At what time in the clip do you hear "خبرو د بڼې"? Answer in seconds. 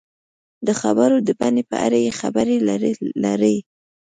0.81-1.63